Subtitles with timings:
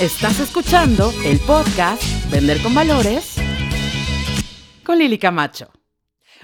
[0.00, 3.36] Estás escuchando el podcast Vender con Valores
[4.84, 5.70] con Lili Camacho.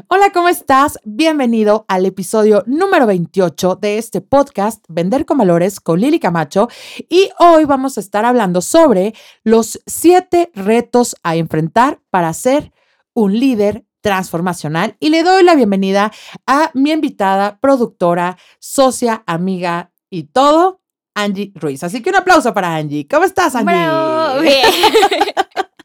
[0.09, 0.98] Hola, ¿cómo estás?
[1.05, 6.69] Bienvenido al episodio número 28 de este podcast Vender con Valores con Lili Camacho.
[7.11, 9.12] Y hoy vamos a estar hablando sobre
[9.45, 12.73] los siete retos a enfrentar para ser
[13.12, 14.96] un líder transformacional.
[14.98, 16.11] Y le doy la bienvenida
[16.46, 20.81] a mi invitada, productora, socia, amiga y todo,
[21.15, 21.83] Angie Ruiz.
[21.83, 23.07] Así que un aplauso para Angie.
[23.09, 23.75] ¿Cómo estás, Angie?
[23.75, 24.69] Bravo, bien.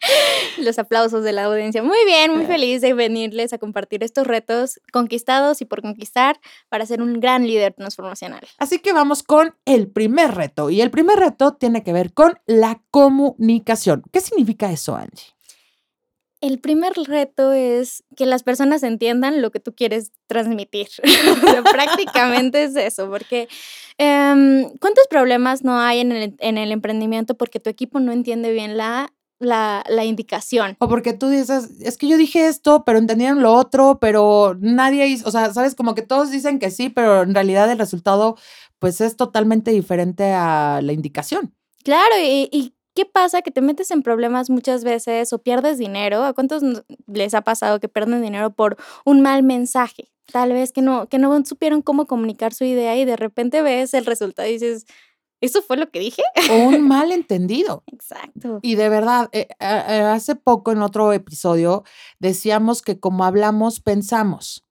[0.59, 1.83] Los aplausos de la audiencia.
[1.83, 6.85] Muy bien, muy feliz de venirles a compartir estos retos conquistados y por conquistar para
[6.85, 8.41] ser un gran líder transformacional.
[8.57, 10.69] Así que vamos con el primer reto.
[10.69, 14.03] Y el primer reto tiene que ver con la comunicación.
[14.11, 15.36] ¿Qué significa eso, Angie?
[16.39, 20.87] El primer reto es que las personas entiendan lo que tú quieres transmitir.
[21.71, 23.47] prácticamente es eso, porque
[23.97, 28.51] em, ¿cuántos problemas no hay en el, en el emprendimiento porque tu equipo no entiende
[28.51, 30.75] bien la la, la, indicación.
[30.79, 35.07] O porque tú dices, es que yo dije esto, pero entendieron lo otro, pero nadie
[35.07, 38.35] hizo, o sea, sabes, como que todos dicen que sí, pero en realidad el resultado
[38.79, 41.53] pues es totalmente diferente a la indicación.
[41.83, 43.43] Claro, y, y ¿qué pasa?
[43.43, 46.23] Que te metes en problemas muchas veces o pierdes dinero.
[46.23, 46.63] ¿A cuántos
[47.05, 50.09] les ha pasado que pierden dinero por un mal mensaje?
[50.25, 53.93] Tal vez que no, que no supieron cómo comunicar su idea y de repente ves
[53.93, 54.87] el resultado y dices,
[55.39, 56.23] ¿Eso fue lo que dije?
[56.49, 57.83] O un malentendido.
[57.93, 58.57] Exacto.
[58.63, 61.83] Y de verdad, eh, hace poco en otro episodio
[62.17, 64.65] decíamos que como hablamos, pensamos.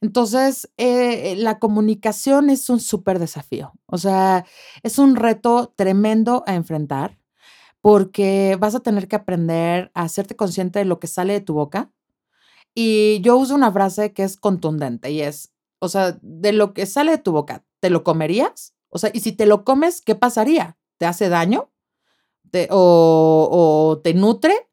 [0.00, 3.74] Entonces, eh, la comunicación es un súper desafío.
[3.84, 4.46] O sea,
[4.82, 7.18] es un reto tremendo a enfrentar
[7.86, 11.54] porque vas a tener que aprender a hacerte consciente de lo que sale de tu
[11.54, 11.92] boca.
[12.74, 16.84] Y yo uso una frase que es contundente y es, o sea, de lo que
[16.86, 18.74] sale de tu boca, ¿te lo comerías?
[18.88, 20.76] O sea, y si te lo comes, ¿qué pasaría?
[20.98, 21.70] ¿Te hace daño?
[22.70, 24.65] o, te nutre?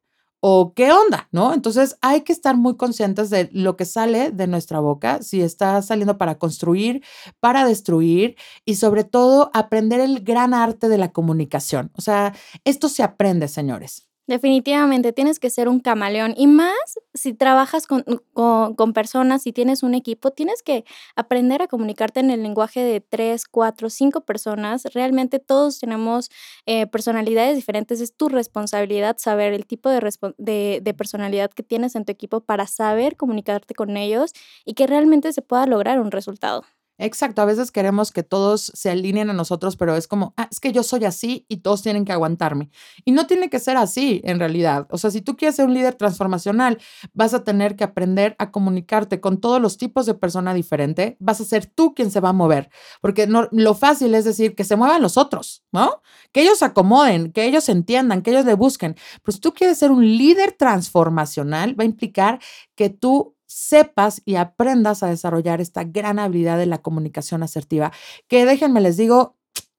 [0.46, 1.26] ¿O qué onda?
[1.32, 1.54] ¿No?
[1.54, 5.80] Entonces hay que estar muy conscientes de lo que sale de nuestra boca, si está
[5.80, 7.02] saliendo para construir,
[7.40, 11.90] para destruir y sobre todo aprender el gran arte de la comunicación.
[11.94, 12.34] O sea,
[12.66, 14.03] esto se aprende, señores.
[14.26, 16.72] Definitivamente tienes que ser un camaleón y más
[17.12, 22.30] si trabajas con, con, personas, si tienes un equipo, tienes que aprender a comunicarte en
[22.30, 24.84] el lenguaje de tres, cuatro, cinco personas.
[24.94, 26.30] Realmente todos tenemos
[26.64, 28.00] eh, personalidades diferentes.
[28.00, 30.00] Es tu responsabilidad saber el tipo de,
[30.38, 34.32] de, de personalidad que tienes en tu equipo para saber comunicarte con ellos
[34.64, 36.64] y que realmente se pueda lograr un resultado.
[36.96, 40.60] Exacto, a veces queremos que todos se alineen a nosotros, pero es como, ah, es
[40.60, 42.70] que yo soy así y todos tienen que aguantarme.
[43.04, 44.86] Y no tiene que ser así en realidad.
[44.90, 46.78] O sea, si tú quieres ser un líder transformacional,
[47.12, 51.16] vas a tener que aprender a comunicarte con todos los tipos de persona diferente.
[51.18, 54.54] Vas a ser tú quien se va a mover, porque no, lo fácil es decir
[54.54, 56.00] que se muevan los otros, ¿no?
[56.32, 58.94] Que ellos acomoden, que ellos entiendan, que ellos le busquen.
[59.24, 62.38] Pues tú quieres ser un líder transformacional, va a implicar
[62.76, 67.92] que tú sepas y aprendas a desarrollar esta gran habilidad de la comunicación asertiva,
[68.26, 69.36] que déjenme les digo,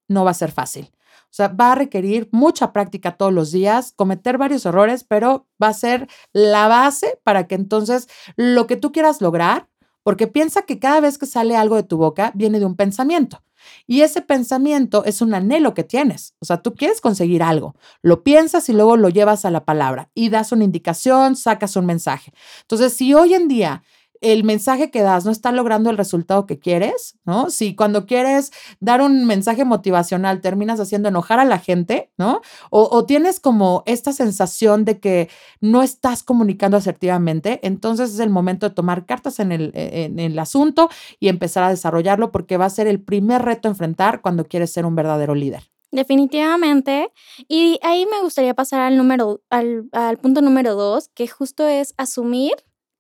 [0.08, 0.92] no va a ser fácil.
[1.24, 5.68] O sea, va a requerir mucha práctica todos los días, cometer varios errores, pero va
[5.68, 9.68] a ser la base para que entonces lo que tú quieras lograr,
[10.04, 13.44] porque piensa que cada vez que sale algo de tu boca viene de un pensamiento.
[13.88, 16.36] Y ese pensamiento es un anhelo que tienes.
[16.40, 20.10] O sea, tú quieres conseguir algo, lo piensas y luego lo llevas a la palabra
[20.14, 22.34] y das una indicación, sacas un mensaje.
[22.62, 23.84] Entonces, si hoy en día
[24.26, 27.52] el mensaje que das no está logrando el resultado que quieres, ¿no?
[27.52, 32.42] Si cuando quieres dar un mensaje motivacional terminas haciendo enojar a la gente, ¿no?
[32.72, 35.30] O, tienes como esta sensación de que
[35.62, 40.40] no estás comunicando asertivamente, entonces es el momento de tomar cartas en el, en el
[40.40, 44.46] asunto y empezar a desarrollarlo porque va a ser el primer reto a enfrentar cuando
[44.46, 45.70] quieres ser un verdadero líder.
[45.92, 47.12] Definitivamente.
[47.48, 51.94] Y ahí me gustaría pasar al número, al, al punto número dos, que justo es
[51.98, 52.54] asumir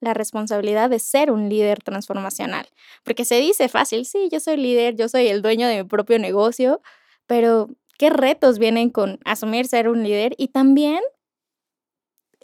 [0.05, 2.67] la responsabilidad de ser un líder transformacional.
[3.03, 6.19] Porque se dice fácil, sí, yo soy líder, yo soy el dueño de mi propio
[6.19, 6.81] negocio,
[7.25, 10.35] pero ¿qué retos vienen con asumir ser un líder?
[10.38, 11.00] Y también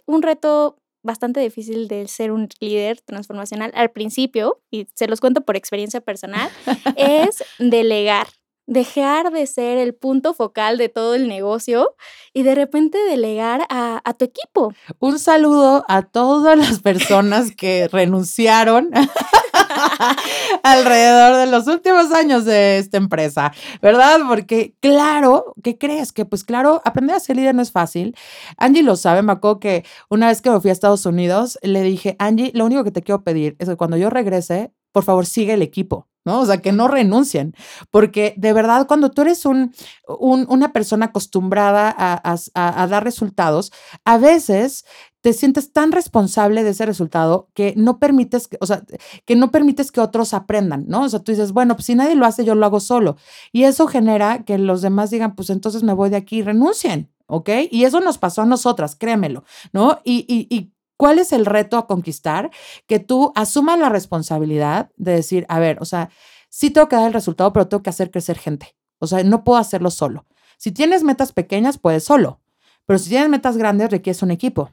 [0.06, 5.40] un reto bastante difícil de ser un líder transformacional al principio, y se los cuento
[5.40, 6.50] por experiencia personal,
[6.96, 8.26] es delegar
[8.66, 11.94] dejar de ser el punto focal de todo el negocio
[12.32, 14.72] y de repente delegar a, tu equipo.
[14.98, 18.90] Un saludo a todas las personas que renunciaron
[20.62, 24.20] alrededor de los últimos años de esta empresa, ¿verdad?
[24.28, 26.12] Porque claro, ¿qué crees?
[26.12, 28.14] Que pues claro, aprender a ser líder no es fácil.
[28.56, 31.82] Angie lo sabe, me acuerdo que una vez que me fui a Estados Unidos, le
[31.82, 35.26] dije, Angie, lo único que te quiero pedir es que cuando yo regrese, por favor,
[35.26, 36.08] sigue el equipo.
[36.24, 36.40] ¿No?
[36.40, 37.54] O sea, que no renuncien,
[37.90, 39.74] porque de verdad cuando tú eres un,
[40.06, 43.72] una persona acostumbrada a, dar resultados,
[44.04, 44.84] a veces
[45.20, 48.82] te sientes tan responsable de ese resultado que no permites, o sea,
[49.24, 51.02] que no permites que otros aprendan, ¿no?
[51.02, 53.16] O sea, tú dices, bueno, pues si nadie lo hace, yo lo hago solo.
[53.52, 57.08] Y eso genera que los demás digan, pues entonces me voy de aquí y renuncien,
[57.26, 57.50] ¿ok?
[57.70, 60.00] Y eso nos pasó a nosotras, créemelo, ¿no?
[60.04, 60.72] Y, y
[61.02, 62.52] ¿Cuál es el reto a conquistar?
[62.86, 66.10] Que tú asumas la responsabilidad de decir, a ver, o sea,
[66.48, 68.76] sí tengo que dar el resultado, pero tengo que hacer crecer gente.
[69.00, 70.26] O sea, no puedo hacerlo solo.
[70.58, 72.40] Si tienes metas pequeñas, puedes solo.
[72.86, 74.70] Pero si tienes metas grandes, requieres un equipo.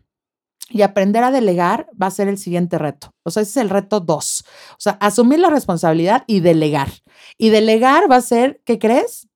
[0.70, 3.12] Y aprender a delegar va a ser el siguiente reto.
[3.24, 4.46] O sea, ese es el reto dos.
[4.74, 6.90] O sea, asumir la responsabilidad y delegar.
[7.40, 9.28] Y delegar va a ser, ¿qué crees?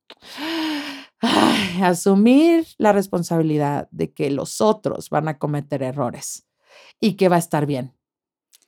[1.82, 6.46] asumir la responsabilidad de que los otros van a cometer errores
[7.00, 7.94] y que va a estar bien.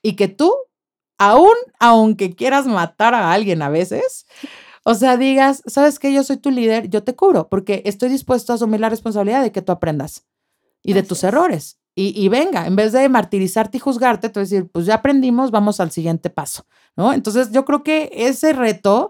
[0.01, 0.53] Y que tú,
[1.17, 4.25] aún, aunque quieras matar a alguien a veces,
[4.83, 8.53] o sea, digas, sabes que yo soy tu líder, yo te cubro, porque estoy dispuesto
[8.53, 10.27] a asumir la responsabilidad de que tú aprendas
[10.83, 11.79] y de tus errores.
[11.95, 14.95] Y, y, venga, en vez de martirizarte y juzgarte, te voy a decir, pues ya
[14.95, 17.13] aprendimos, vamos al siguiente paso, ¿no?
[17.13, 19.09] Entonces yo creo que ese reto,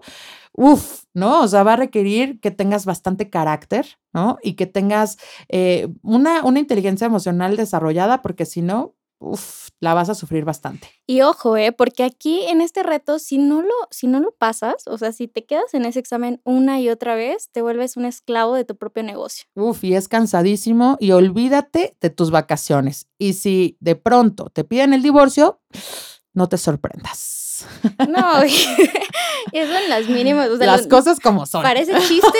[0.52, 1.42] uff, ¿no?
[1.42, 4.38] O sea, va a requerir que tengas bastante carácter, ¿no?
[4.42, 5.18] Y que tengas
[5.50, 10.88] eh, una, una inteligencia emocional desarrollada, porque si no, uf, la vas a sufrir bastante.
[11.06, 11.72] Y ojo, ¿eh?
[11.72, 15.28] porque aquí en este reto, si no, lo, si no lo pasas, o sea, si
[15.28, 18.74] te quedas en ese examen una y otra vez, te vuelves un esclavo de tu
[18.76, 19.44] propio negocio.
[19.54, 23.08] Uf, y es cansadísimo y olvídate de tus vacaciones.
[23.18, 25.60] Y si de pronto te piden el divorcio,
[26.32, 27.45] no te sorprendas.
[28.08, 28.42] No,
[29.52, 30.50] eso en las mínimas.
[30.50, 31.62] las cosas como son.
[31.62, 32.38] Parece chiste,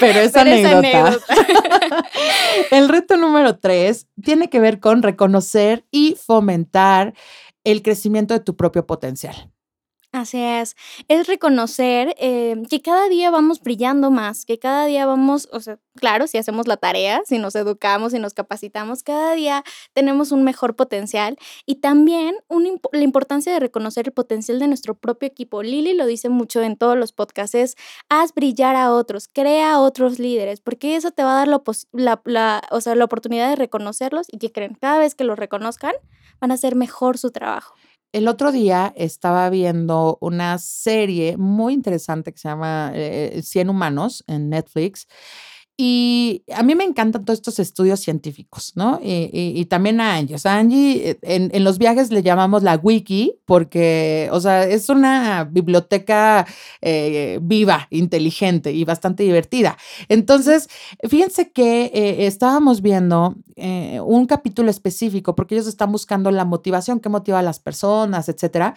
[0.00, 1.18] pero es anécdota.
[2.70, 7.14] El reto número tres tiene que ver con reconocer y fomentar
[7.64, 9.51] el crecimiento de tu propio potencial.
[10.12, 10.76] Así es,
[11.08, 15.78] es reconocer eh, que cada día vamos brillando más, que cada día vamos, o sea,
[15.96, 19.64] claro, si hacemos la tarea, si nos educamos, si nos capacitamos, cada día
[19.94, 22.36] tenemos un mejor potencial y también
[22.92, 25.62] la importancia de reconocer el potencial de nuestro propio equipo.
[25.62, 27.76] Lili lo dice mucho en todos los podcasts, es
[28.10, 32.20] haz brillar a otros, crea a otros líderes, porque eso te va a dar la,
[32.26, 35.94] la, o sea, la oportunidad de reconocerlos y que creen, cada vez que los reconozcan,
[36.38, 37.74] van a hacer mejor su trabajo.
[38.12, 44.22] El otro día estaba viendo una serie muy interesante que se llama eh, 100 Humanos
[44.26, 45.06] en Netflix
[45.84, 49.00] y a mí me encantan todos estos estudios científicos, ¿no?
[49.02, 50.36] Y, también a Angie.
[50.36, 54.90] O sea, Angie, eh, en, los viajes le llamamos la wiki porque, o sea, es
[54.90, 56.46] una biblioteca
[56.82, 59.78] eh, viva, inteligente y bastante divertida.
[60.08, 60.68] Entonces,
[61.08, 67.08] fíjense que eh, estábamos viendo un capítulo específico porque ellos están buscando la motivación, qué
[67.08, 68.74] motiva a las personas, etcétera.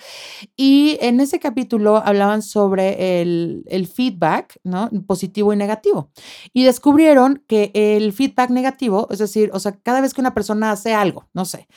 [0.55, 4.89] Y en ese capítulo hablaban sobre el, el feedback, ¿no?
[5.07, 6.09] Positivo y negativo.
[6.53, 10.71] Y descubrieron que el feedback negativo, es decir, o sea, cada vez que una persona
[10.71, 11.67] hace algo, no sé,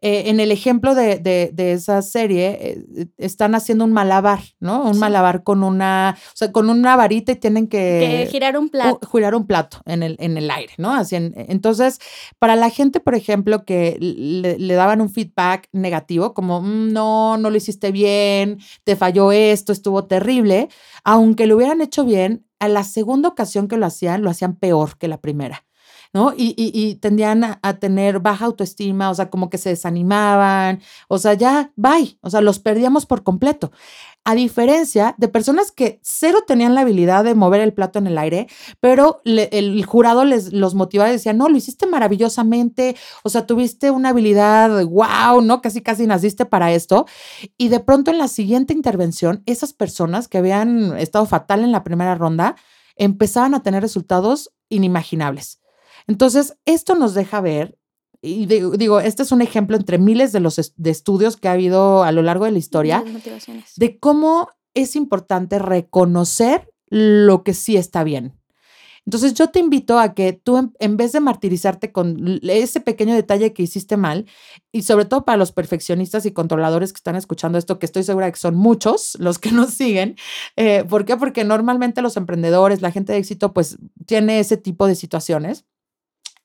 [0.00, 4.84] eh, en el ejemplo de, de, esa serie, eh, están haciendo un malabar, ¿no?
[4.84, 9.00] Un malabar con una, o sea, con una varita y tienen que, girar un plato.
[9.10, 10.92] girar un plato en el, en el aire, ¿no?
[10.92, 11.98] Así entonces,
[12.38, 17.50] para la gente, por ejemplo, que le, daban un feedback negativo, como, mm, no, no
[17.50, 20.68] lo hiciste bien, te falló esto, estuvo terrible,
[21.04, 24.98] aunque lo hubieran hecho bien, a la segunda ocasión que lo hacían, lo hacían peor
[24.98, 25.64] que la primera.
[26.12, 26.32] ¿no?
[26.36, 31.34] Y, y, tendían a, tener baja autoestima, o sea, como que se desanimaban, o sea,
[31.34, 33.72] ya, bye, o sea, los perdíamos por completo.
[34.28, 38.18] A diferencia de personas que cero tenían la habilidad de mover el plato en el
[38.18, 38.46] aire,
[38.78, 43.90] pero el jurado les los motivaba y decía, no, lo hiciste maravillosamente, o sea, tuviste
[43.90, 45.62] una habilidad, wow, ¿no?
[45.62, 47.06] Casi, casi naciste para esto.
[47.56, 51.82] Y de pronto en la siguiente intervención, esas personas que habían estado fatal en la
[51.82, 52.54] primera ronda,
[52.96, 55.62] empezaban a tener resultados inimaginables.
[56.06, 57.77] Entonces, esto nos deja ver,
[58.20, 62.02] y digo, este es un ejemplo entre miles de los de estudios que ha habido
[62.02, 63.04] a lo largo de la historia,
[63.76, 68.34] de cómo es importante reconocer lo que sí está bien.
[69.06, 73.54] Entonces yo te invito a que tú en, vez de martirizarte con ese pequeño detalle
[73.54, 74.26] que hiciste mal,
[74.70, 78.30] y sobre todo para los perfeccionistas y controladores que están escuchando esto, que estoy segura
[78.30, 80.16] que son muchos los que nos siguen,
[80.56, 81.16] eh, ¿por qué?
[81.16, 85.64] Porque normalmente los emprendedores, la gente de éxito, pues tiene ese tipo de situaciones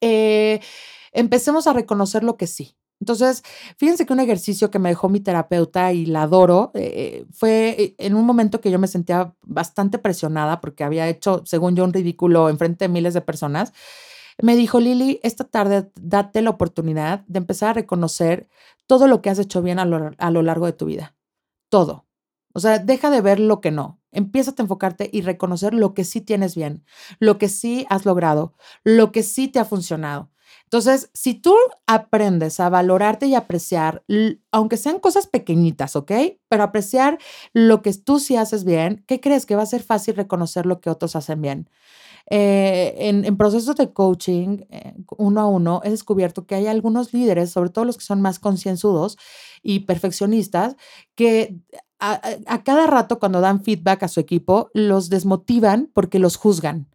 [0.05, 0.59] eh,
[1.13, 2.75] empecemos a reconocer lo que sí.
[2.99, 3.43] Entonces,
[3.77, 7.95] fíjense que un ejercicio que me dejó mi terapeuta y la adoro eh, fue eh,
[7.97, 11.91] en un momento que yo me sentía bastante presionada porque había hecho, según yo, un
[11.91, 13.73] ridículo en frente de miles de personas.
[14.41, 18.47] Me dijo, Lili, esta tarde date la oportunidad de empezar a reconocer
[18.87, 21.15] todo lo que has hecho bien a lo, a lo largo de tu vida.
[21.69, 22.05] Todo.
[22.53, 23.99] O sea, deja de ver lo que no.
[24.11, 26.85] Empieza a enfocarte y reconocer lo que sí tienes bien,
[27.19, 28.53] lo que sí has logrado,
[28.83, 30.29] lo que sí te ha funcionado.
[30.63, 31.55] Entonces, si tú
[31.85, 34.03] aprendes a valorarte y apreciar,
[34.51, 36.11] aunque sean cosas pequeñitas, ¿ok?
[36.49, 37.19] Pero apreciar
[37.53, 39.45] lo que tú sí haces bien, ¿qué crees?
[39.45, 41.69] Que va a ser fácil reconocer lo que otros hacen bien.
[42.29, 47.51] Eh, en, procesos de coaching eh, uno a uno, he descubierto que hay algunos líderes,
[47.51, 49.17] sobre todo los que son más concienzudos
[49.61, 50.75] y perfeccionistas,
[51.15, 51.57] que
[51.99, 56.89] a, a, cada rato cuando dan feedback a su equipo, los desmotivan porque los juzgan.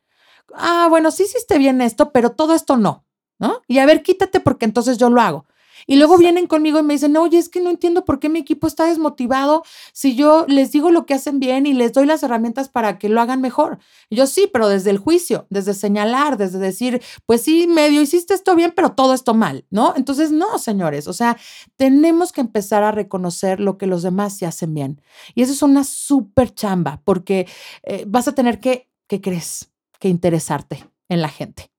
[0.54, 3.04] Ah, bueno, sí hiciste bien esto, pero todo esto no,
[3.38, 3.62] ¿no?
[3.66, 5.46] Y a ver, quítate porque entonces yo lo hago.
[5.86, 8.40] Y luego vienen conmigo y me dicen, oye, es que no entiendo por qué mi
[8.40, 12.22] equipo está desmotivado si yo les digo lo que hacen bien y les doy las
[12.22, 13.78] herramientas para que lo hagan mejor.
[14.10, 18.54] yo sí, pero desde el juicio, desde señalar, desde decir, pues sí, medio hiciste esto
[18.54, 19.94] bien, pero todo esto mal, ¿no?
[19.96, 21.38] Entonces, no, señores, o sea,
[21.76, 25.00] tenemos que empezar a reconocer lo que los demás se hacen bien.
[25.34, 27.46] Y eso es una súper chamba porque
[27.84, 29.70] eh, vas a tener que, ¿qué crees?
[29.98, 31.70] Que interesarte en la gente.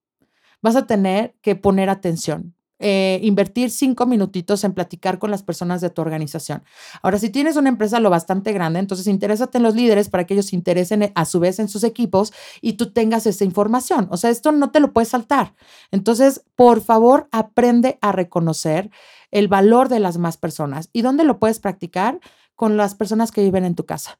[0.62, 5.82] Vas a tener que poner atención eh, invertir cinco minutitos en platicar con las personas
[5.82, 6.64] de tu organización.
[7.02, 10.34] Ahora, si tienes una empresa lo bastante grande, entonces interésate en los líderes para que
[10.34, 14.08] ellos se interesen a su vez en sus equipos y tú tengas esa información.
[14.12, 15.56] O sea, esto no te lo puedes saltar.
[15.92, 18.90] Entonces, por favor, aprende a reconocer
[19.30, 20.90] el valor de las más personas.
[20.94, 22.22] ¿Y dónde lo puedes practicar?
[22.56, 24.20] Con las personas que viven en tu casa.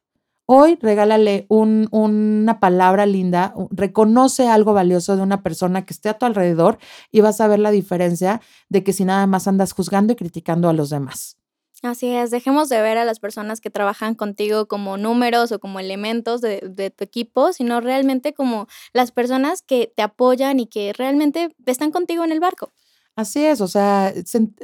[0.52, 6.26] Hoy regálale una palabra linda, reconoce algo valioso de una persona que esté a tu
[6.26, 6.80] alrededor
[7.12, 10.68] y vas a ver la diferencia de que si nada más andas juzgando y criticando
[10.68, 11.38] a los demás.
[11.84, 15.78] Así es, dejemos de ver a las personas que trabajan contigo como números o como
[15.78, 20.92] elementos de, de, tu equipo, sino realmente como las personas que te apoyan y que
[20.92, 22.72] realmente están contigo en el barco.
[23.20, 24.14] Así es, o sea,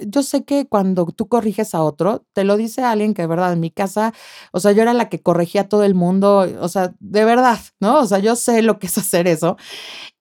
[0.07, 3.53] yo sé que cuando tú corriges a otro, te lo dice alguien que de verdad
[3.53, 4.15] en mi casa,
[4.51, 7.59] o sea, yo era la que corregía a todo el mundo, o sea, de verdad,
[7.81, 8.01] ¿no?
[8.01, 9.59] O sea, yo sé lo que es hacer eso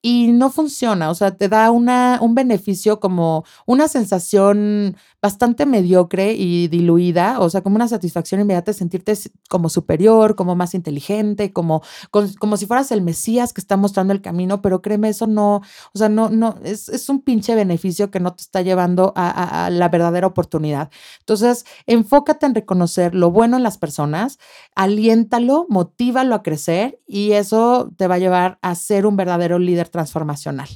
[0.05, 6.33] y no funciona, o sea, te da una, un beneficio como una sensación bastante mediocre
[6.33, 9.17] y diluida, o sea, como una satisfacción inmediata de sentirte
[9.49, 11.81] como superior, como más inteligente, como,
[12.11, 15.97] como, si fueras el Mesías que está mostrando el camino, pero créeme, eso no, o
[15.97, 19.69] sea, no, no, es, es un pinche beneficio que no te está llevando a, a
[19.71, 20.91] la verdadera oportunidad.
[21.21, 24.37] Entonces, enfócate en reconocer lo bueno en las personas,
[24.75, 29.89] aliéntalo, motívalo a crecer y eso te va a llevar a ser un verdadero líder
[29.95, 30.67] transformacional.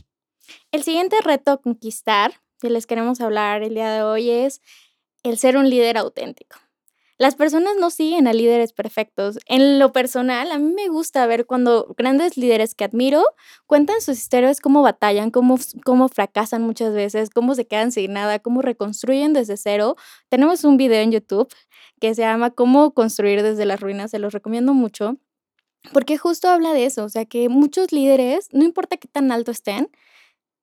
[0.72, 4.62] El siguiente reto a conquistar que les queremos hablar el día de hoy es
[5.24, 6.58] el ser un líder auténtico.
[7.18, 9.40] Las personas no siguen a líderes perfectos.
[9.46, 13.26] En lo personal, a mí me gusta ver cuando grandes líderes que admiro
[13.68, 18.40] cuentan sus historias, cómo batallan, cómo, cómo fracasan muchas veces, cómo se quedan sin nada,
[18.40, 19.98] cómo reconstruyen desde cero.
[20.30, 21.54] Tenemos un video en YouTube
[22.00, 25.18] que se llama Cómo construir desde las ruinas, se los recomiendo mucho.
[25.94, 29.52] Porque justo habla de eso, o sea que muchos líderes, no importa qué tan alto
[29.52, 29.90] estén,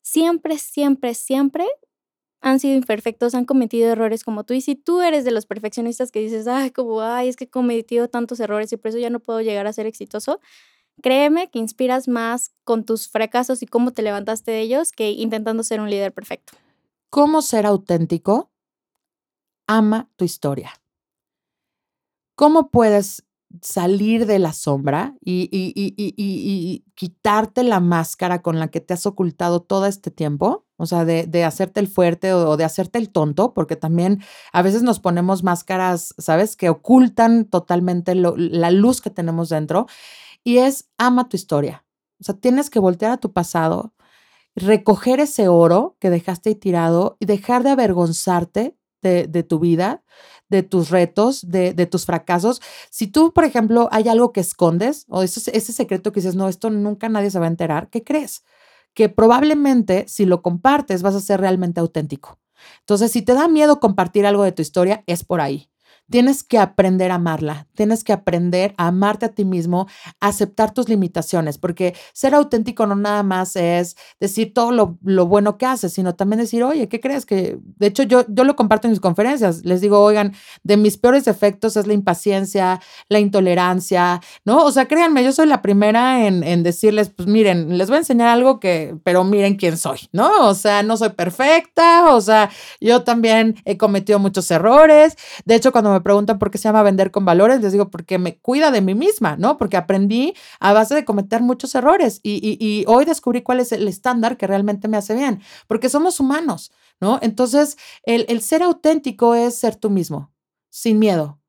[0.03, 1.67] siempre, siempre, siempre
[2.41, 4.55] han sido imperfectos, han cometido errores como tú.
[4.55, 7.51] Y si tú eres de los perfeccionistas que dices, ay, como, ay, es que he
[7.51, 10.41] cometido tantos errores y por eso ya no puedo llegar a ser exitoso,
[11.03, 15.63] créeme que inspiras más con tus fracasos y cómo te levantaste de ellos que intentando
[15.65, 16.53] ser un líder perfecto.
[17.11, 18.51] ¿Cómo ser auténtico?
[19.67, 20.71] Ama tu historia.
[22.37, 23.26] ¿Cómo puedes
[23.63, 29.61] salir de la sombra y, y, quitarte la máscara con la que te has ocultado
[29.61, 33.77] todo este tiempo, o sea, de, hacerte el fuerte o, de hacerte el tonto, porque
[33.77, 34.23] también
[34.53, 39.87] a veces nos ponemos máscaras, ¿sabes?, que ocultan totalmente la luz que tenemos dentro,
[40.45, 41.85] y es ama tu historia.
[42.21, 43.95] O sea, tienes que voltear a tu pasado,
[44.55, 50.03] recoger ese oro que dejaste ahí tirado y dejar de avergonzarte de, de tu vida
[50.49, 52.61] de tus retos, de, tus fracasos.
[52.91, 56.49] Si tú, por ejemplo, hay algo que escondes o ese, ese secreto que dices, no,
[56.49, 58.45] esto nunca nadie se va a enterar, ¿qué crees?
[58.95, 62.39] Que probablemente si lo compartes vas a ser realmente auténtico.
[62.81, 65.71] Entonces, si te da miedo compartir algo de tu historia, es por ahí.
[66.11, 69.87] Tienes que aprender a amarla, tienes que aprender a amarte a ti mismo,
[70.21, 75.59] a aceptar tus limitaciones, porque ser auténtico no nada más es decir todo lo, bueno
[75.59, 77.27] que haces, sino también decir, oye, ¿qué crees?
[77.27, 80.97] Que de hecho yo, yo lo comparto en mis conferencias, les digo, oigan, de mis
[80.97, 84.65] peores defectos es la impaciencia, la intolerancia, ¿no?
[84.65, 88.01] O sea, créanme, yo soy la primera en, en decirles, pues miren, les voy a
[88.01, 90.47] enseñar algo que, pero miren quién soy, ¿no?
[90.47, 95.17] O sea, no soy perfecta, o sea, yo también he cometido muchos errores.
[95.45, 98.19] De hecho, cuando me preguntan por qué se llama vender con valores, les digo porque
[98.19, 99.57] me cuida de mí misma, ¿no?
[99.59, 104.37] Porque aprendí a base de cometer muchos errores y, hoy descubrí cuál es el estándar
[104.37, 107.19] que realmente me hace bien, porque somos humanos, ¿no?
[107.23, 110.33] Entonces, el, ser auténtico es ser tú mismo,
[110.71, 111.41] sin miedo.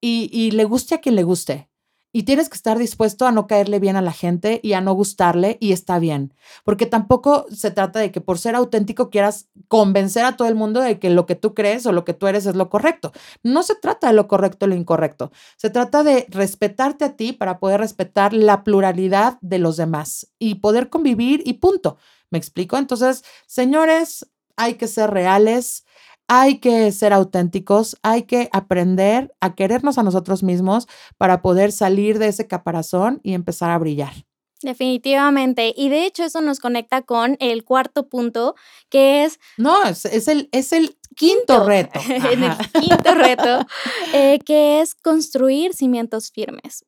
[0.00, 1.68] y le guste a quien le guste.
[2.12, 4.94] Y tienes que estar dispuesto a no caerle bien a la gente y a no
[4.94, 6.32] gustarle y está bien.
[6.64, 10.80] Porque tampoco se trata de que por ser auténtico quieras convencer a todo el mundo
[10.80, 13.12] de que lo que tú crees o lo que tú eres es lo correcto.
[13.42, 15.30] No se trata de lo correcto o lo incorrecto.
[15.56, 20.56] Se trata de respetarte a ti para poder respetar la pluralidad de los demás y
[20.56, 21.98] poder convivir y punto.
[22.30, 22.76] ¿Me explico?
[22.78, 25.84] Entonces, señores, hay que ser reales
[26.28, 32.18] hay que ser auténticos, hay que aprender a querernos a nosotros mismos para poder salir
[32.18, 34.12] de ese caparazón y empezar a brillar.
[34.60, 35.72] Definitivamente.
[35.76, 38.56] Y de hecho eso nos conecta con el cuarto punto,
[38.90, 39.38] que es...
[39.56, 42.00] No, es, el, es el quinto, reto.
[42.08, 43.60] el quinto reto,
[44.12, 46.84] eh, que es construir cimientos firmes.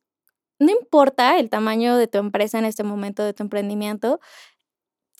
[0.59, 4.19] No importa el tamaño de tu empresa en este momento de tu emprendimiento,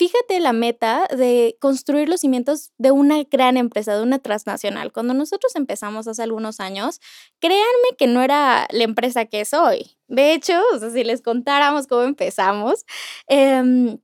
[0.02, 4.92] fíjate la meta de construir los cimientos de una gran empresa, de una transnacional.
[4.92, 7.00] Cuando nosotros empezamos hace algunos años,
[7.40, 9.92] créanme que no era la empresa que es hoy.
[10.08, 10.60] De hecho,
[10.92, 12.84] si les contáramos cómo empezamos,
[13.28, 14.00] em,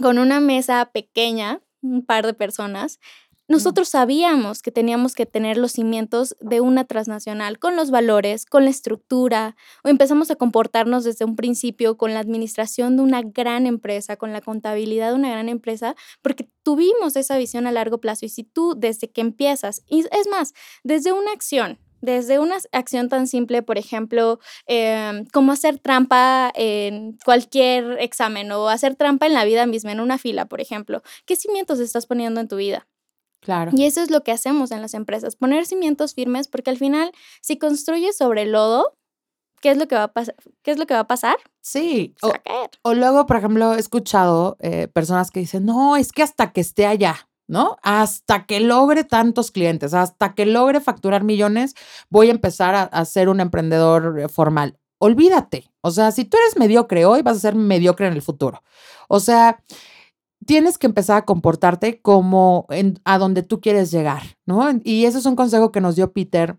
[0.00, 2.98] con una mesa pequeña, un par de personas,
[3.48, 8.64] nosotros sabíamos que teníamos que tener los cimientos de una transnacional con los valores, con
[8.64, 13.66] la estructura, o empezamos a comportarnos desde un principio con la administración de una gran
[13.66, 18.24] empresa, con la contabilidad de una gran empresa, porque tuvimos esa visión a largo plazo.
[18.24, 23.08] Y si tú desde que empiezas, y es más, desde una acción, desde una acción
[23.08, 29.34] tan simple, por ejemplo, em, como hacer trampa en cualquier examen o hacer trampa en
[29.34, 32.86] la vida misma, en una fila, por ejemplo, ¿qué cimientos estás poniendo en tu vida?
[33.44, 33.72] Claro.
[33.74, 37.12] Y eso es lo que hacemos en las empresas, poner cimientos firmes, porque al final,
[37.42, 38.96] si construyes sobre el lodo,
[39.60, 40.34] ¿qué es lo que va a pasar?
[40.62, 41.36] ¿Qué es lo que va a pasar?
[41.60, 42.14] Sí.
[42.22, 42.32] O,
[42.82, 46.62] o, luego, por ejemplo, he escuchado eh, personas que dicen, no, es que hasta que
[46.62, 47.76] esté allá, ¿no?
[47.82, 51.74] Hasta que logre tantos clientes, hasta que logre facturar millones,
[52.08, 54.78] voy a empezar a, a ser un emprendedor eh, formal.
[54.98, 55.70] Olvídate.
[55.82, 58.62] O sea, si tú eres mediocre hoy, vas a ser mediocre en el futuro.
[59.08, 59.62] O sea,
[60.44, 62.66] tienes que empezar a comportarte como
[63.04, 64.68] a donde tú quieres llegar, ¿no?
[64.84, 66.58] Y ese es un consejo que nos dio Peter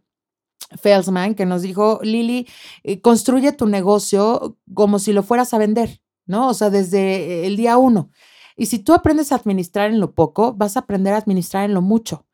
[0.81, 2.47] Felsman, que nos dijo, Lili,
[2.83, 6.49] eh, construye tu negocio como si lo fueras a vender, ¿no?
[6.49, 8.09] O sea, desde el día uno.
[8.57, 11.73] Y si tú aprendes a administrar en lo poco, vas a aprender a administrar en
[11.73, 12.25] lo mucho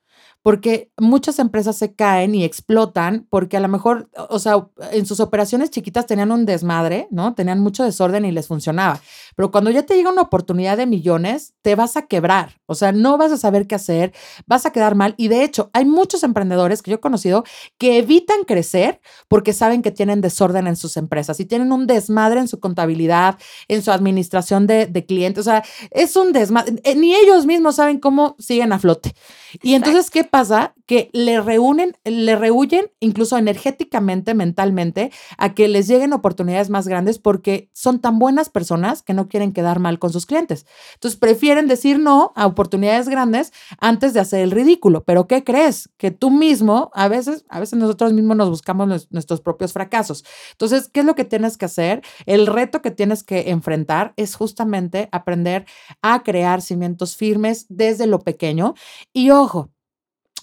[0.44, 5.20] porque muchas empresas se caen y explotan porque a lo mejor, o sea, en sus
[5.20, 7.36] operaciones chiquitas tenían un desmadre, ¿no?
[7.36, 9.00] Tenían mucho desorden y les funcionaba.
[9.36, 12.92] Pero cuando ya te llega una oportunidad de millones, te vas a quebrar, o sea,
[12.92, 14.14] no vas a saber qué hacer,
[14.48, 15.14] vas a quedar mal.
[15.18, 17.44] Y de hecho, hay muchos emprendedores que yo he conocido
[17.78, 22.40] que evitan crecer porque saben que tienen desorden en sus empresas y tienen un desmadre
[22.40, 25.42] en su contabilidad, en su administración de, clientes.
[25.42, 26.80] O sea, es un desmadre.
[26.84, 29.14] Eh, ni ellos mismos saben cómo siguen a flote.
[29.62, 30.74] Y entonces, ¿qué pasa?
[30.92, 37.18] Que le reúnen, le rehuyen incluso energéticamente, mentalmente, a que les lleguen oportunidades más grandes
[37.18, 40.66] porque son tan buenas personas que no quieren quedar mal con sus clientes.
[40.96, 45.06] Entonces prefieren decir no a oportunidades grandes antes de hacer el ridículo.
[45.06, 45.90] Pero ¿qué crees?
[45.96, 50.26] Que tú mismo, a veces, a veces nosotros mismos nos buscamos nuestros propios fracasos.
[50.52, 52.02] Entonces, ¿qué es lo que tienes que hacer?
[52.26, 55.66] El reto que tienes que enfrentar es justamente aprender
[56.02, 58.74] a crear cimientos firmes desde lo pequeño.
[59.14, 59.72] Y ojo,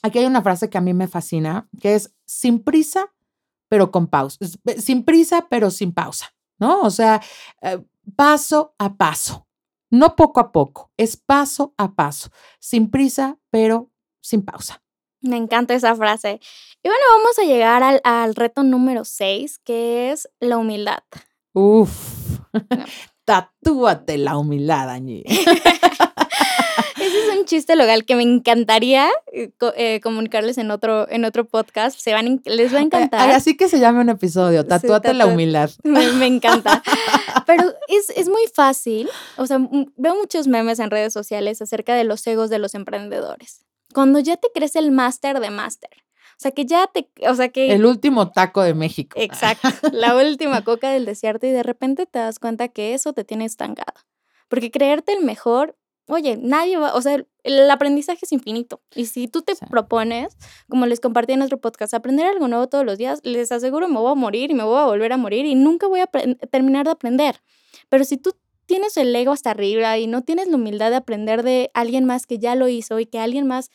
[0.09, 3.13] aquí hay una frase que a mí me fascina, que es sin prisa,
[3.69, 4.39] pero con pausa.
[4.79, 6.81] Sin prisa, pero sin pausa, ¿no?
[6.83, 7.23] O sea,
[7.63, 7.83] eh,
[8.17, 9.47] paso a paso.
[9.91, 13.91] No poco a poco, es paso a paso, sin prisa, pero
[14.21, 14.83] sin pausa.
[15.23, 16.41] Me encanta esa frase.
[16.83, 21.03] Y bueno, vamos a llegar al, al reto número 6, que es la humildad.
[21.55, 22.41] Uf,
[23.25, 25.25] tatúate la humildad, Añi.
[27.39, 31.99] Un chiste local que me encantaría eh, eh, comunicarles en otro, en otro podcast.
[31.99, 33.31] Se van, les va a encantar.
[33.31, 35.71] así que se llame un episodio, Tatúate la humildad.
[35.85, 36.83] Me, encanta.
[37.47, 39.09] Pero es, es, muy fácil.
[39.37, 39.59] O sea,
[39.97, 43.65] veo muchos memes en redes sociales acerca de los egos de los emprendedores.
[43.95, 45.91] Cuando ya te crees el máster de máster.
[46.39, 47.73] O sea, que ya te, o sea, que...
[47.73, 49.17] El último taco de México.
[49.21, 53.25] Exacto, la última coca del desierto y de repente te das cuenta que eso te
[53.25, 53.99] tiene estancado.
[54.49, 55.77] Porque creerte el mejor
[56.09, 58.83] oye, nadie va, o sea, el aprendizaje es infinito.
[58.95, 60.37] Y si tú te propones,
[60.69, 63.99] como les compartí en nuestro podcast, aprender algo nuevo todos los días, les aseguro me
[63.99, 66.87] voy a morir y me voy a volver a morir y nunca voy a terminar
[66.87, 67.43] de aprender.
[67.89, 68.35] Pero si tú
[68.67, 72.27] tienes el ego hasta arriba y no tienes la humildad de aprender de alguien más
[72.27, 73.71] que ya lo hizo y que alguien más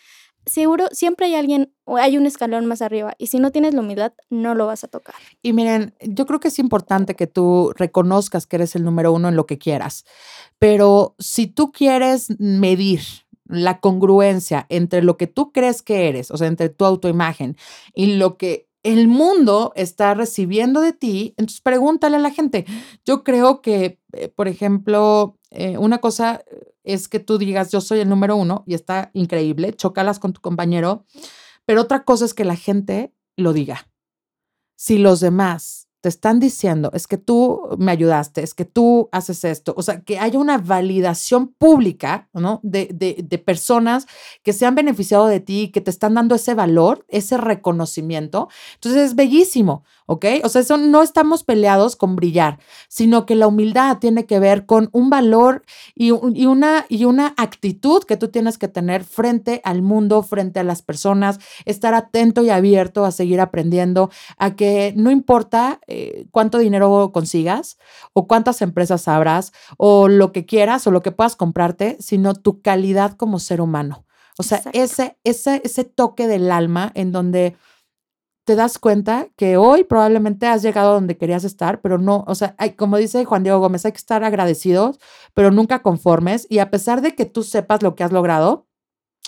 [0.46, 3.82] seguro siempre hay alguien o hay un escalón más arriba y si no tienes la
[3.82, 5.16] humildad no lo vas a tocar.
[5.42, 9.30] Y miren, yo creo que es importante que tú reconozcas que eres el número uno
[9.30, 10.06] en lo que quieras,
[10.60, 13.02] pero si tú quieres medir
[13.46, 17.58] la congruencia entre lo que tú crees que eres, o sea, entre tu autoimagen
[17.94, 22.66] y lo que el mundo está recibiendo de ti, entonces pregúntale a la gente.
[23.06, 26.44] Yo creo que, eh, por ejemplo, eh, una cosa
[26.84, 30.42] es que tú digas, yo soy el número uno y está increíble, chocalas con tu
[30.42, 31.06] compañero,
[31.66, 33.88] pero otra cosa es que la gente lo diga.
[34.76, 39.46] Si los demás te están diciendo, es que tú me ayudaste, es que tú haces
[39.46, 42.60] esto, o sea, que haya una validación pública, ¿no?
[42.62, 44.06] De, de, de, personas
[44.44, 48.50] que se han beneficiado de ti, que te están dando ese valor, ese reconocimiento.
[48.74, 50.26] Entonces es bellísimo, ¿ok?
[50.44, 54.66] O sea, eso no estamos peleados con brillar, sino que la humildad tiene que ver
[54.66, 55.64] con un valor
[55.96, 60.60] y, y, una, y una actitud que tú tienes que tener frente al mundo, frente
[60.60, 66.26] a las personas, estar atento y abierto a seguir aprendiendo, a que no importa eh,
[66.32, 67.78] cuánto dinero consigas
[68.14, 72.62] o cuántas empresas abras o lo que quieras o lo que puedas comprarte, sino tu
[72.62, 74.06] calidad como ser humano.
[74.38, 77.56] O sea, ese, ese, ese toque del alma en donde
[78.46, 82.36] te das cuenta que hoy probablemente has llegado a donde querías estar, pero no, o
[82.36, 85.00] sea, hay, como dice Juan Diego Gómez, hay que estar agradecidos,
[85.34, 86.46] pero nunca conformes.
[86.50, 88.68] Y a pesar de que tú sepas lo que has logrado,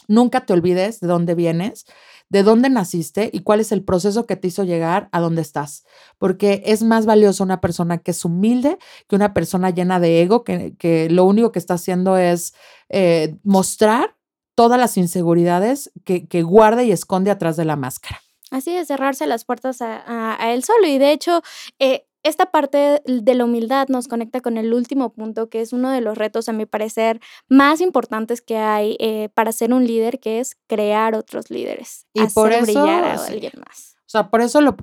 [0.08, 1.86] nunca te olvides de dónde vienes,
[2.30, 5.86] de dónde naciste y cuál es el proceso que te hizo llegar a donde estás.
[6.18, 10.44] Porque es más valioso una persona que es humilde que una persona llena de ego,
[10.44, 12.54] que, que lo único que está haciendo es
[12.90, 14.18] eh, mostrar
[14.56, 18.25] todas las inseguridades que, que guarda y esconde atrás de la máscara.
[18.56, 20.88] Así de cerrarse las puertas a, a, a él solo.
[20.88, 21.42] Y de hecho,
[21.78, 25.92] eh, esta parte de la humildad nos conecta con el último punto, que es uno
[25.92, 30.22] de los retos, a mi parecer, más importantes que hay eh, para ser un líder,
[30.22, 32.08] que es crear otros líderes.
[32.14, 33.34] Y por eso, brillar a sí.
[33.34, 33.98] alguien más.
[34.00, 34.78] O sea, por eso lo,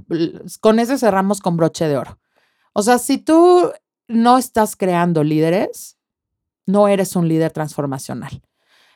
[0.61, 2.18] con ese cerramos con broche de oro.
[2.74, 3.72] O sea, si tú
[4.06, 5.96] no estás creando líderes,
[6.66, 8.42] no eres un líder transformacional.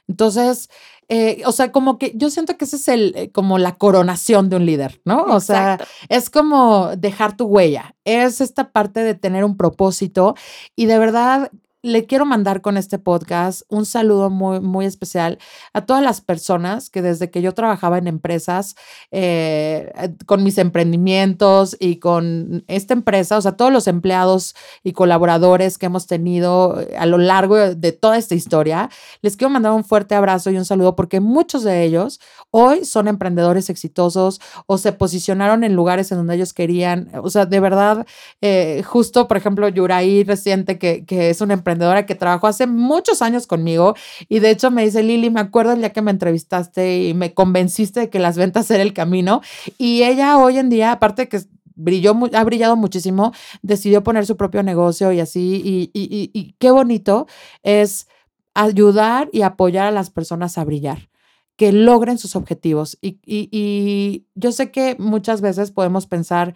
[0.09, 0.69] Entonces,
[1.09, 4.49] eh, o sea, como que yo siento que ese es el, eh, como la coronación
[4.49, 5.23] de un líder, ¿no?
[5.23, 5.85] O Exacto.
[5.85, 10.35] sea, es como dejar tu huella, es esta parte de tener un propósito
[10.75, 11.51] y de verdad
[11.83, 15.39] le quiero mandar con este podcast un saludo muy, muy especial
[15.73, 18.75] a todas las personas que desde que yo trabajaba en empresas,
[19.13, 19.93] eh,
[20.27, 25.87] con mis emprendimientos y con esta empresa, o sea, todos los empleados y colaboradores que
[25.87, 28.91] hemos tenido a lo largo de toda esta historia,
[29.23, 33.07] les quiero mandar un fuerte abrazo y un saludo porque muchos de ellos hoy son
[33.07, 37.11] emprendedores exitosos o se posicionaron en lugares en donde ellos querían.
[37.23, 38.07] O sea, de verdad,
[38.41, 43.23] eh, justo, por ejemplo, Yuraí reciente, que, que es una emprendedora que trabajó hace muchos
[43.23, 43.95] años conmigo.
[44.29, 47.35] Y de hecho me dice, Lili, me acuerdo el día que me entrevistaste y me
[47.35, 49.41] convenciste de que las ventas era el camino
[49.79, 51.41] y ella hoy en día, aparte de que
[51.75, 55.91] brilló, ha brillado muchísimo, decidió poner su propio negocio y así.
[55.93, 57.27] Y, qué bonito
[57.65, 58.07] es
[58.55, 61.09] ayudar y apoyar a las personas a brillar
[61.57, 62.99] que logren sus objetivos.
[63.03, 66.55] Y, yo sé que muchas veces podemos pensar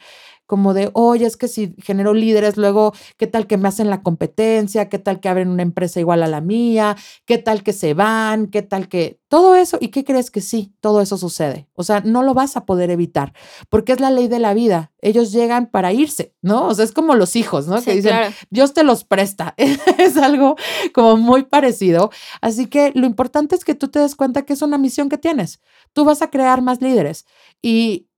[0.51, 4.03] como de, oye, es que si genero líderes, luego, ¿qué tal que me hacen la
[4.03, 4.89] competencia?
[4.89, 6.97] ¿Qué tal que abren una empresa igual a la mía?
[7.25, 8.49] ¿Qué tal que se van?
[8.49, 9.79] ¿Qué tal que todo eso?
[9.81, 10.75] ¿Y qué crees que sí?
[10.81, 11.69] Todo eso sucede.
[11.75, 13.33] O sea, no lo vas a poder evitar,
[13.69, 14.91] porque es la ley de la vida.
[15.03, 16.67] Ellos llegan para irse, ¿no?
[16.67, 17.79] O sea, es como los hijos, ¿no?
[17.79, 18.35] Sí, que dicen, claro.
[18.51, 19.55] Dios te los presta.
[19.99, 20.57] es algo
[20.93, 22.11] como muy parecido.
[22.41, 25.17] Así que lo importante es que tú te des cuenta que es una misión que
[25.17, 25.61] tienes.
[25.93, 27.25] Tú vas a crear más líderes
[27.63, 28.09] y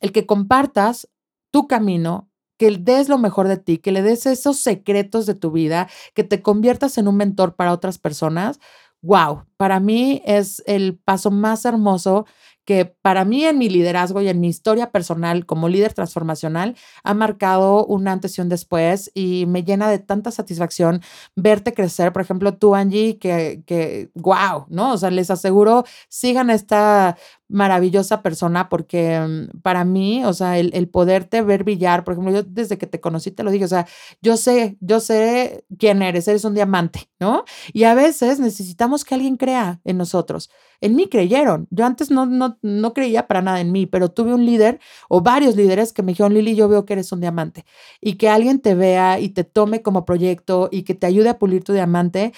[0.00, 1.08] el que compartas
[1.50, 5.50] tu camino, que des lo mejor de ti, que le des esos secretos de tu
[5.52, 8.58] vida, que te conviertas en un mentor para otras personas.
[9.02, 12.26] Wow, para mí es el paso más hermoso
[12.64, 17.14] que para mí en mi liderazgo y en mi historia personal como líder transformacional ha
[17.14, 21.00] marcado un antes y un después y me llena de tanta satisfacción
[21.34, 22.12] verte crecer.
[22.12, 24.92] Por ejemplo, tú, Angie, que, que wow, ¿no?
[24.92, 27.16] O sea, les aseguro, sigan esta
[27.48, 32.32] maravillosa persona porque um, para mí, o sea, el, el, poderte ver brillar, por ejemplo,
[32.32, 33.86] yo desde que te conocí te lo dije, o sea,
[34.20, 37.44] yo sé, yo sé quién eres, eres un diamante, ¿no?
[37.72, 40.50] Y a veces necesitamos que alguien crea en nosotros.
[40.80, 41.66] En mí creyeron.
[41.70, 45.20] Yo antes no, no, no creía para nada en mí, pero tuve un líder o
[45.20, 47.64] varios líderes que me dijeron, Lili, yo veo que eres un diamante.
[48.00, 51.38] Y que alguien te vea y te tome como proyecto y que te ayude a
[51.38, 52.32] pulir tu diamante,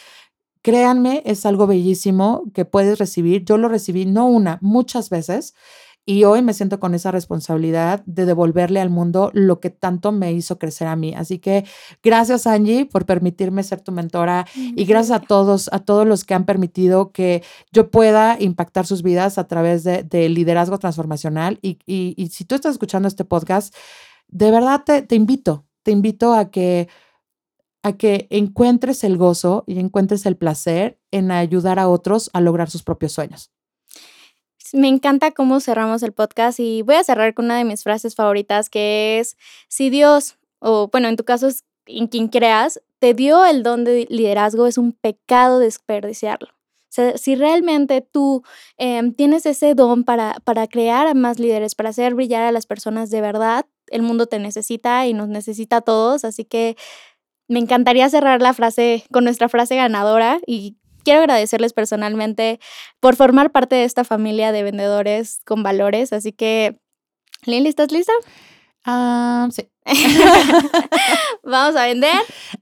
[0.63, 3.45] créanme, es algo bellísimo que puedes recibir.
[3.45, 5.55] Yo lo recibí no una, muchas veces.
[6.07, 10.33] Y hoy me siento con esa responsabilidad de devolverle al mundo lo que tanto me
[10.33, 11.15] hizo crecer a mí.
[11.15, 11.65] Así que
[12.03, 16.35] gracias Angie por permitirme ser tu mentora y gracias a todos, a todos los que
[16.35, 21.59] han permitido que yo pueda impactar sus vidas a través de, de liderazgo transformacional.
[21.63, 23.75] Y, y, y, si tú estás escuchando este podcast,
[24.29, 26.89] de verdad te, te invito, te invito a que
[27.83, 32.71] a que encuentres el gozo y encuentres el placer en ayudar a otros a lograr
[32.71, 33.51] sus propios sueños.
[34.73, 38.15] Me encanta cómo cerramos el podcast y voy a cerrar con una de mis frases
[38.15, 39.37] favoritas que es,
[39.69, 43.85] si Dios, o bueno, en tu caso es en quien creas, te dio el don
[43.85, 46.49] de liderazgo, es un pecado desperdiciarlo.
[46.49, 48.43] O sea, si realmente tú
[48.77, 52.67] em, tienes ese don para, para crear a más líderes, para hacer brillar a las
[52.67, 56.25] personas de verdad, el mundo te necesita y nos necesita a todos.
[56.25, 56.77] Así que
[57.51, 62.61] me encantaría cerrar la frase con nuestra frase ganadora y quiero agradecerles personalmente
[63.01, 66.13] por formar parte de esta familia de vendedores con valores.
[66.13, 66.79] Así que,
[67.47, 68.13] Lili, ¿estás lista?
[68.85, 69.69] Ah, sí.
[71.43, 72.15] Vamos a vender.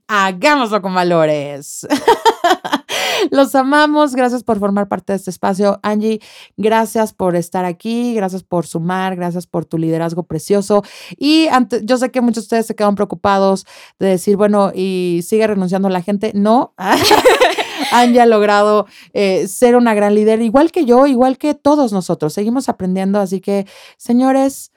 [0.06, 1.86] Hagámoslo con valores.
[3.30, 4.14] Los amamos.
[4.14, 5.78] Gracias por formar parte de este espacio.
[5.82, 6.20] Angie,
[6.56, 8.14] gracias por estar aquí.
[8.14, 9.16] Gracias por sumar.
[9.16, 10.82] Gracias por tu liderazgo precioso.
[11.16, 11.48] Y
[11.82, 13.66] yo sé que muchos de ustedes se quedan preocupados
[13.98, 16.32] de decir, bueno, y sigue renunciando la gente.
[16.34, 16.74] No.
[17.92, 22.32] Angie ha logrado eh, ser una gran líder, igual que yo, igual que todos nosotros.
[22.32, 23.20] Seguimos aprendiendo.
[23.20, 24.72] Así que, señores,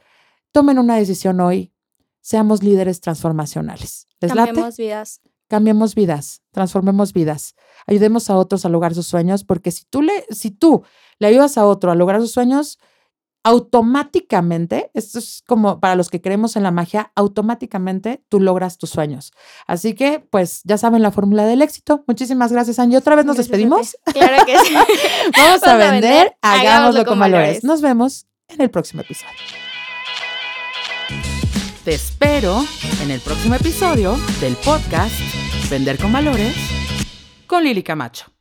[0.51, 1.73] tomen una decisión hoy.
[2.21, 4.07] Seamos líderes transformacionales.
[4.19, 5.21] ¿Les Cambiemos vidas.
[5.47, 7.55] Cambiemos vidas, transformemos vidas.
[7.85, 10.83] Ayudemos a otros a lograr sus sueños, porque si tú le, si tú
[11.19, 12.79] le ayudas a otro a lograr sus sueños,
[13.43, 18.91] automáticamente, esto es como para los que creemos en la magia, automáticamente tú logras tus
[18.91, 19.31] sueños.
[19.67, 22.03] Así que, pues, ya saben la fórmula del éxito.
[22.07, 22.97] Muchísimas gracias, Angie.
[22.97, 23.97] ¿Otra vez nos despedimos?
[24.05, 24.73] Claro que sí.
[25.37, 27.63] Vamos a vender, hagámoslo, con, valores.
[27.63, 29.70] Nos vemos en el próximo episodio.
[31.84, 32.65] Te espero
[33.02, 35.15] en el próximo episodio del podcast
[35.69, 36.56] Vender con Valores
[37.47, 38.32] con Lili Camacho.